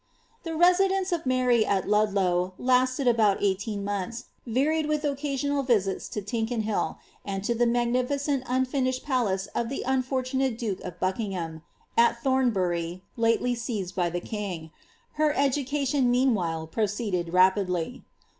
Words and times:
The 0.41 0.55
residence 0.55 1.11
of 1.11 1.27
Mary 1.27 1.63
at 1.63 1.87
Ludlow 1.87 2.55
lasted 2.57 3.07
about 3.07 3.37
eighteen 3.39 3.85
nonthi 3.85 4.23
varied 4.47 4.87
with 4.87 5.03
occasional 5.03 5.61
visits 5.61 6.09
to 6.09 6.23
Tickenhill, 6.23 6.97
and 7.23 7.43
to 7.43 7.53
the 7.53 7.67
magnificent 7.67 8.49
in 8.49 8.65
finished 8.65 9.05
palace 9.05 9.45
of 9.53 9.69
the 9.69 9.83
unfortunate 9.85 10.57
duke 10.57 10.79
of 10.81 10.99
Buckingham, 10.99 11.61
at 11.95 12.19
Thorabvy* 12.23 13.01
lately 13.15 13.53
seized 13.53 13.93
by 13.95 14.09
the 14.09 14.19
king; 14.21 14.71
her 15.21 15.35
education 15.35 16.09
meantime 16.09 16.65
proceeded 16.65 17.27
rapidlf. 17.27 18.01